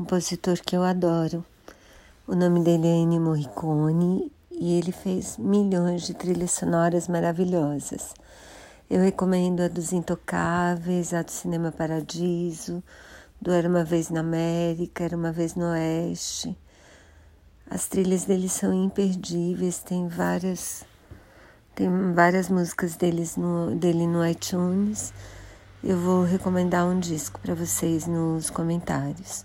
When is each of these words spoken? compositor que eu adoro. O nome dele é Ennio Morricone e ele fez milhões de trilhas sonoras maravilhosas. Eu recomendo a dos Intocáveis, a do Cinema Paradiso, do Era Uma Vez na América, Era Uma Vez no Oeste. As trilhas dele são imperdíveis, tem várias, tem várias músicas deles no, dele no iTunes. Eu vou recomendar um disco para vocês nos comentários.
compositor 0.00 0.58
que 0.64 0.74
eu 0.74 0.82
adoro. 0.82 1.44
O 2.26 2.34
nome 2.34 2.64
dele 2.64 2.86
é 2.86 2.90
Ennio 2.90 3.20
Morricone 3.20 4.32
e 4.50 4.78
ele 4.78 4.92
fez 4.92 5.36
milhões 5.36 6.06
de 6.06 6.14
trilhas 6.14 6.52
sonoras 6.52 7.06
maravilhosas. 7.06 8.14
Eu 8.88 9.02
recomendo 9.02 9.60
a 9.60 9.68
dos 9.68 9.92
Intocáveis, 9.92 11.12
a 11.12 11.20
do 11.20 11.30
Cinema 11.30 11.70
Paradiso, 11.70 12.82
do 13.38 13.52
Era 13.52 13.68
Uma 13.68 13.84
Vez 13.84 14.08
na 14.08 14.20
América, 14.20 15.04
Era 15.04 15.14
Uma 15.14 15.32
Vez 15.32 15.54
no 15.54 15.66
Oeste. 15.66 16.56
As 17.68 17.86
trilhas 17.86 18.24
dele 18.24 18.48
são 18.48 18.72
imperdíveis, 18.72 19.80
tem 19.80 20.08
várias, 20.08 20.82
tem 21.74 22.14
várias 22.14 22.48
músicas 22.48 22.96
deles 22.96 23.36
no, 23.36 23.76
dele 23.76 24.06
no 24.06 24.26
iTunes. 24.26 25.12
Eu 25.84 25.98
vou 25.98 26.24
recomendar 26.24 26.86
um 26.86 26.98
disco 26.98 27.38
para 27.40 27.54
vocês 27.54 28.06
nos 28.06 28.48
comentários. 28.48 29.44